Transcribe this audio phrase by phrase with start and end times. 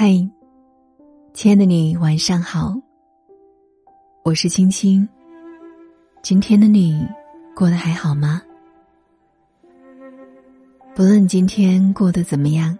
[0.00, 0.12] 嗨，
[1.34, 2.72] 亲爱的你，晚上好。
[4.22, 5.08] 我是青青。
[6.22, 7.04] 今天的你
[7.52, 8.40] 过得还好吗？
[10.94, 12.78] 不论今天过得怎么样，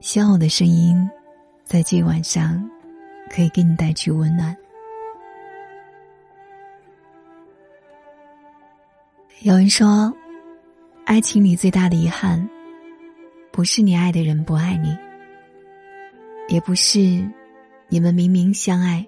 [0.00, 1.08] 希望我的声音
[1.62, 2.68] 在这晚上
[3.30, 4.56] 可以给你带去温暖。
[9.42, 10.12] 有人说，
[11.04, 12.50] 爱情里最大的遗憾，
[13.52, 15.05] 不是你爱的人不爱你。
[16.48, 17.00] 也不是，
[17.88, 19.04] 你们明明相爱，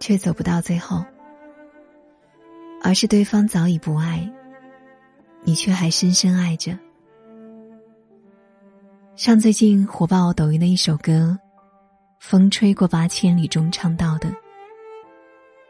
[0.00, 1.04] 却走不到最后，
[2.82, 4.28] 而是对方早已不爱，
[5.44, 6.76] 你却还深深爱着。
[9.14, 11.38] 像最近火爆抖音的一首歌
[12.18, 14.28] 《风吹过八千里》中唱到的：“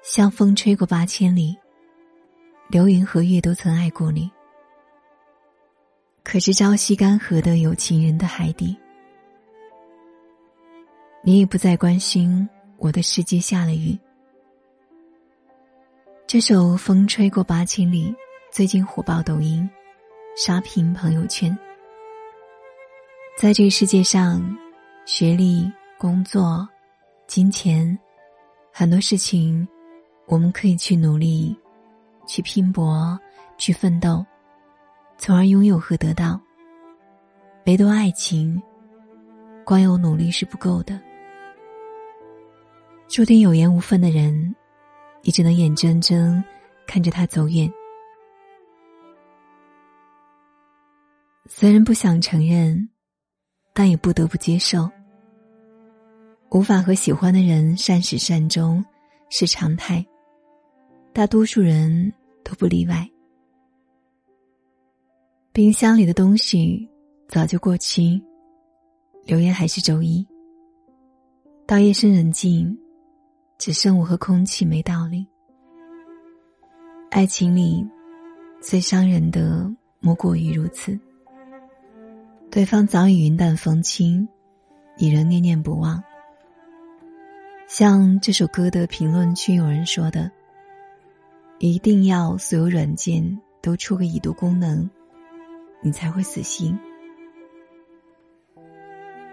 [0.02, 1.54] 像风吹过八千里，
[2.68, 4.30] 流云和月都曾爱过你，
[6.22, 8.74] 可是朝夕干涸的有情人的海底。”
[11.26, 13.98] 你也不再关心我的世界下了雨。
[16.26, 18.10] 这首《风吹过八千里》
[18.52, 19.66] 最近火爆抖音，
[20.36, 21.56] 刷屏朋友圈。
[23.38, 24.54] 在这个世界上，
[25.06, 26.68] 学历、工作、
[27.26, 27.98] 金钱，
[28.70, 29.66] 很多事情，
[30.26, 31.56] 我们可以去努力，
[32.26, 33.18] 去拼搏，
[33.56, 34.22] 去奋斗，
[35.16, 36.38] 从而拥有和得到。
[37.64, 38.62] 唯独爱情，
[39.64, 41.00] 光有努力是不够的。
[43.14, 44.52] 注定有缘无分的人，
[45.22, 46.42] 你只能眼睁睁
[46.84, 47.72] 看着他走远。
[51.48, 52.88] 虽然不想承认，
[53.72, 54.90] 但也不得不接受。
[56.50, 58.84] 无法和喜欢的人善始善终
[59.30, 60.04] 是常态，
[61.12, 63.08] 大多数人都不例外。
[65.52, 66.90] 冰箱里的东西
[67.28, 68.20] 早就过期，
[69.24, 70.26] 留言还是周一。
[71.64, 72.76] 到夜深人静。
[73.58, 75.26] 只剩我和空气没道理。
[77.10, 77.86] 爱情里，
[78.60, 79.70] 最伤人的
[80.00, 80.98] 莫过于如此。
[82.50, 84.28] 对方早已云淡风轻，
[84.98, 86.02] 你仍念念不忘。
[87.66, 90.30] 像这首歌的评论区有人说的
[91.58, 94.88] ：“一定要所有软件都出个已读功能，
[95.82, 96.78] 你才会死心。”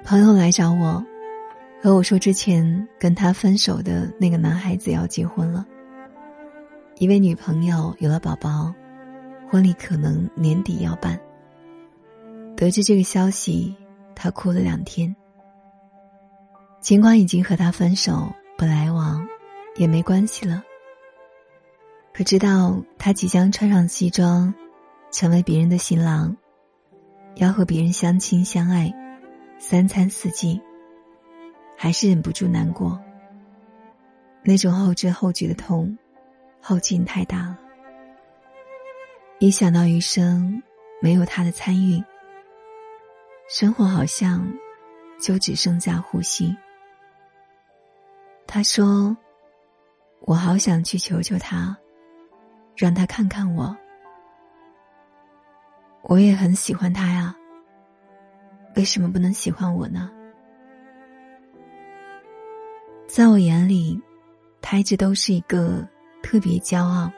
[0.03, 1.05] 朋友来找我。
[1.83, 5.65] 和我说，之前跟他分手的那个男孩子要结婚了。
[6.99, 8.71] 一位女朋友有了宝宝，
[9.49, 11.19] 婚礼可能年底要办。
[12.55, 13.75] 得知这个消息，
[14.13, 15.15] 他哭了两天。
[16.81, 19.27] 尽管已经和他分手不来往，
[19.75, 20.63] 也没关系了。
[22.13, 24.53] 可知道他即将穿上西装，
[25.11, 26.37] 成为别人的新郎，
[27.37, 28.93] 要和别人相亲相爱，
[29.57, 30.61] 三餐四季。
[31.81, 33.01] 还是忍不住难过。
[34.43, 35.97] 那种后知后觉的痛，
[36.61, 37.59] 后劲太大了。
[39.39, 40.61] 一想到余生
[41.01, 41.99] 没有他的参与，
[43.49, 44.47] 生活好像
[45.19, 46.55] 就只剩下呼吸。
[48.45, 49.17] 他说
[50.21, 51.75] ：“我好想去求求他，
[52.75, 53.75] 让他看看我。
[56.03, 57.35] 我也很喜欢他呀，
[58.75, 60.11] 为什么不能喜欢我呢？”
[63.13, 63.99] 在我眼里，
[64.61, 65.85] 她一直都是一个
[66.23, 67.11] 特别骄傲、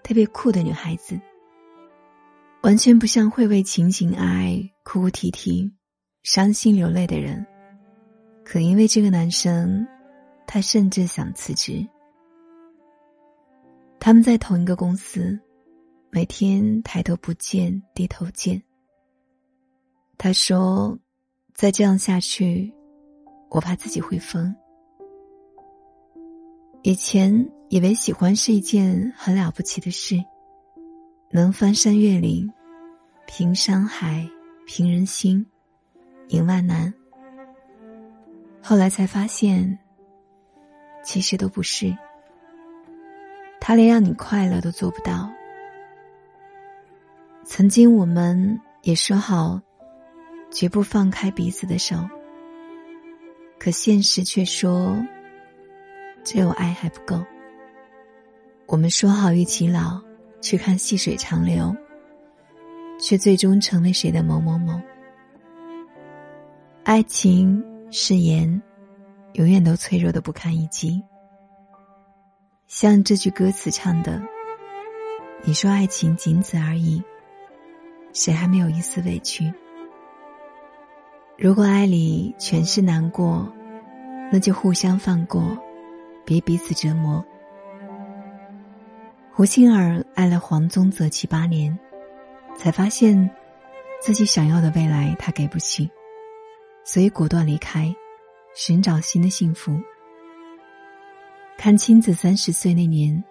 [0.00, 1.20] 特别酷的女孩子，
[2.62, 5.68] 完全不像会为情情爱爱哭哭啼啼、
[6.22, 7.44] 伤心流泪的人。
[8.44, 9.84] 可因为这个男生，
[10.46, 11.84] 她甚至想辞职。
[13.98, 15.36] 他们在同一个公司，
[16.10, 18.62] 每天抬头不见低头见。
[20.16, 20.96] 他说
[21.54, 22.72] ：“再这样下去，
[23.50, 24.54] 我怕自己会疯。”
[26.88, 30.24] 以前以为喜欢是一件很了不起的事，
[31.30, 32.50] 能翻山越岭，
[33.26, 34.26] 平山海，
[34.66, 35.44] 平人心，
[36.28, 36.90] 赢万难。
[38.62, 39.78] 后来才发现，
[41.04, 41.94] 其实都不是。
[43.60, 45.30] 他连让你快乐都做不到。
[47.44, 49.60] 曾经我们也说好，
[50.50, 51.96] 绝不放开彼此的手，
[53.58, 54.96] 可现实却说。
[56.30, 57.24] 只有爱还不够。
[58.66, 59.98] 我们说好一起老，
[60.42, 61.74] 去看细水长流，
[63.00, 64.78] 却最终成为谁的某某某。
[66.84, 68.60] 爱情誓言，
[69.32, 71.02] 永远都脆弱的不堪一击。
[72.66, 74.20] 像这句歌词唱的
[75.44, 77.02] ：“你说爱情仅此而已，
[78.12, 79.50] 谁还没有一丝委屈？”
[81.38, 83.50] 如果爱里全是难过，
[84.30, 85.56] 那就互相放过，
[86.28, 87.24] 别彼此折磨。
[89.32, 91.76] 胡杏儿爱了黄宗泽七八年，
[92.54, 93.30] 才发现
[93.98, 95.90] 自己想要的未来他给不起，
[96.84, 97.90] 所以果断离开，
[98.54, 99.80] 寻找新的幸福。
[101.56, 103.24] 看亲子三十岁那年，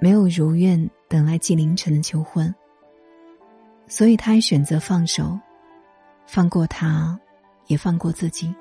[0.00, 2.52] 没有如愿等来纪凌尘的求婚，
[3.86, 5.38] 所以他也选择放手，
[6.26, 7.16] 放过他，
[7.68, 8.52] 也放过自己。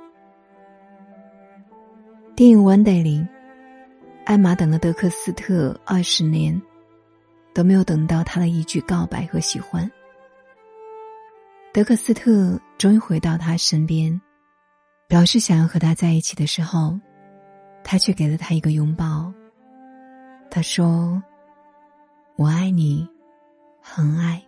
[2.36, 3.27] 电影《One Day》里。
[4.27, 6.62] 艾玛等了德克斯特二十年，
[7.53, 9.89] 都没有等到他的一句告白和喜欢。
[11.71, 14.19] 德克斯特终于回到他身边，
[15.07, 17.00] 表示想要和他在一起的时候，
[17.85, 19.33] 他却给了他一个拥抱。
[20.51, 21.24] 他说
[22.35, 23.07] ：“我爱你，
[23.81, 24.44] 很爱。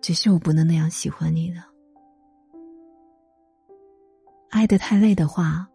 [0.00, 1.64] 只是我不能那样喜欢你了。
[4.50, 5.68] 爱得太累的话，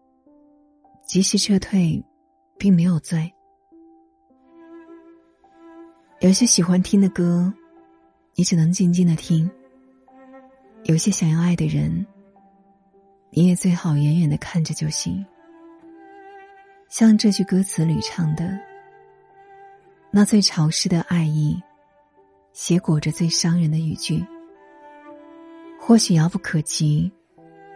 [1.06, 2.04] 及时撤退。”
[2.58, 3.32] 并没有罪。
[6.20, 7.52] 有些喜欢听的歌，
[8.34, 9.48] 你只能静静的听；
[10.84, 12.06] 有些想要爱的人，
[13.30, 15.24] 你也最好远远的看着就行。
[16.88, 18.58] 像这句歌词里唱的
[20.10, 21.60] ：“那最潮湿的爱意，
[22.54, 24.24] 写裹着最伤人的语句。
[25.78, 27.12] 或许遥不可及，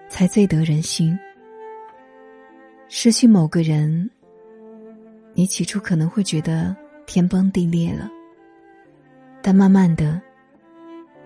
[0.09, 1.17] 才最得人心。
[2.89, 4.11] 失去某个人。”
[5.41, 6.77] 你起初可能会觉得
[7.07, 8.11] 天崩地裂了，
[9.43, 10.21] 但慢慢的，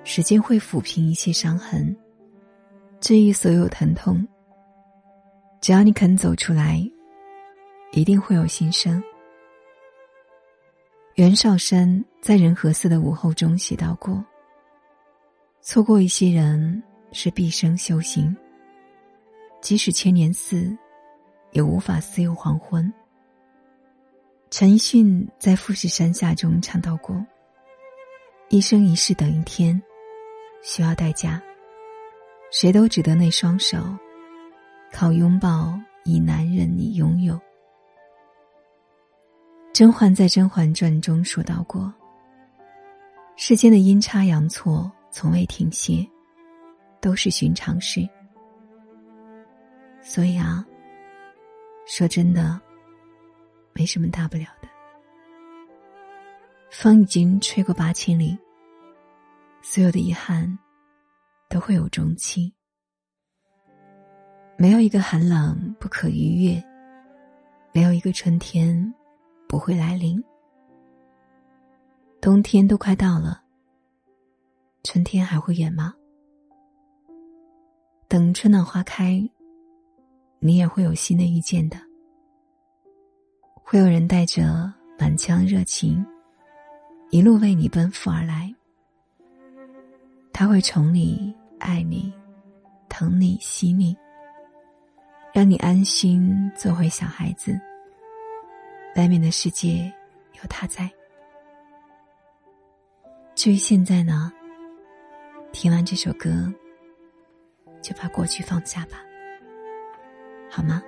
[0.05, 1.93] 时间会抚平一切伤痕，
[3.01, 4.25] 治愈所有疼痛。
[5.61, 6.81] 只要你肯走出来，
[7.91, 9.03] 一定会有新生。
[11.17, 14.25] 袁绍山在《人和寺的午后》中写到过
[15.61, 16.81] ：“错过一些人
[17.11, 18.37] 是毕生修行，
[19.61, 20.73] 即使千年寺，
[21.51, 22.89] 也无法私有黄昏。”
[24.57, 27.21] 陈奕迅在《富士山下》中唱到过
[28.51, 29.83] ：“一生一世等一天，
[30.63, 31.43] 需要代价。
[32.53, 33.79] 谁都值得那双手，
[34.93, 37.37] 靠拥抱以男人你拥有。”
[39.75, 41.93] 甄嬛在《甄嬛传》中说到过
[43.35, 46.09] ：“世间的阴差阳错从未停歇，
[47.01, 48.09] 都是寻常事。”
[50.01, 50.65] 所以啊，
[51.89, 52.61] 说真的。
[53.75, 54.69] 没什么大不了的，
[56.71, 58.39] 风已经吹过八千里，
[59.63, 60.59] 所有的遗憾
[61.49, 62.55] 都会有终期。
[64.57, 66.63] 没有一个寒冷不可逾越，
[67.73, 68.95] 没有一个春天
[69.49, 70.23] 不会来临。
[72.21, 73.43] 冬天都快到了，
[74.85, 75.93] 春天还会远吗？
[78.07, 79.29] 等春暖花开，
[80.39, 81.77] 你也会有新的遇见的。
[83.67, 86.05] 会有人带着满腔热情，
[87.09, 88.55] 一路为你奔赴而来。
[90.35, 92.13] 他会宠你、爱你、
[92.91, 93.97] 疼你、惜你，
[95.33, 97.59] 让你安心做回小孩子。
[98.97, 99.91] 外面的世界
[100.35, 100.89] 有他在。
[103.35, 104.31] 至于现在呢？
[105.53, 106.53] 听完这首歌，
[107.81, 108.99] 就把过去放下吧，
[110.51, 110.83] 好吗？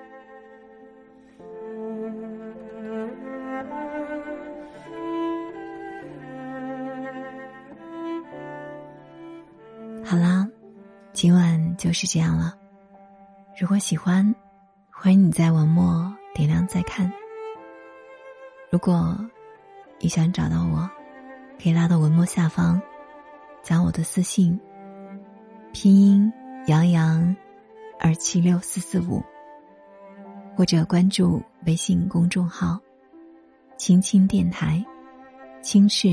[11.86, 12.52] 就是这样了。
[13.56, 14.34] 如果喜欢，
[14.90, 17.12] 欢迎你在文末点亮再看。
[18.72, 19.16] 如果
[20.00, 20.90] 你想找到我，
[21.62, 22.82] 可以拉到文末下方，
[23.62, 24.58] 加我的私信，
[25.72, 26.32] 拼音
[26.66, 27.36] 杨洋
[28.00, 29.22] 二七六四四五，
[30.56, 32.80] 或者关注微信公众号
[33.78, 34.84] “青青电台”，
[35.62, 36.08] 轻是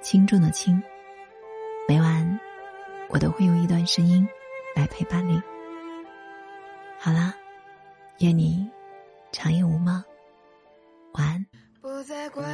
[0.00, 0.82] 轻重的轻，
[1.86, 2.40] 每晚。
[3.10, 4.26] 我都会用一段声音
[4.76, 5.40] 来陪伴你。
[6.98, 7.34] 好啦，
[8.18, 8.68] 愿你
[9.32, 10.04] 长夜无梦，
[11.14, 11.46] 晚安。
[11.80, 12.44] 不再关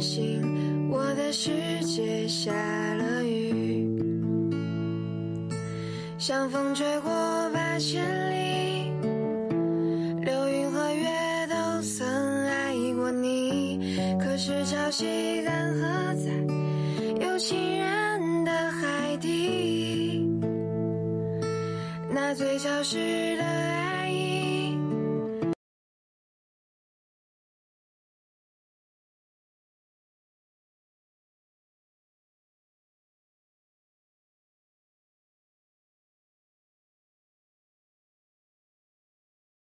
[0.00, 1.50] 心我的世
[1.84, 2.50] 界下
[2.94, 4.00] 了雨，
[6.18, 7.10] 像风吹过
[7.50, 8.90] 八千里，
[10.24, 12.06] 流云和月都曾
[12.46, 17.85] 爱过你，可是潮汐干涸在有情人。
[22.36, 23.75] 最潮湿的。